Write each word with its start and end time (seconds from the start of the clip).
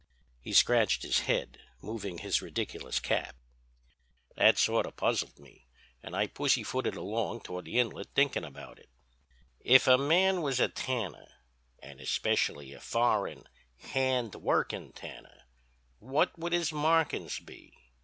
"He 0.39 0.51
scratched 0.51 1.03
his 1.03 1.19
head, 1.19 1.59
moving 1.79 2.17
his 2.17 2.41
ridiculous 2.41 2.99
cap. 2.99 3.35
"'That 4.35 4.57
sort 4.57 4.87
of 4.87 4.95
puzzled 4.95 5.37
me, 5.37 5.67
and 6.01 6.15
I 6.15 6.25
pussyfooted 6.25 6.95
along 6.95 7.41
toward 7.41 7.65
the 7.65 7.77
Inlet 7.77 8.07
thinkin' 8.15 8.43
about 8.43 8.79
it. 8.79 8.89
If 9.59 9.85
a 9.85 9.99
man 9.99 10.41
was 10.41 10.59
a 10.59 10.69
tanner, 10.69 11.27
and 11.83 12.01
especially 12.01 12.73
a 12.73 12.79
foreign, 12.79 13.43
hand 13.77 14.33
workin' 14.33 14.91
tanner, 14.91 15.43
what 15.99 16.35
would 16.35 16.53
his 16.53 16.71
markin's 16.73 17.39
be? 17.39 17.71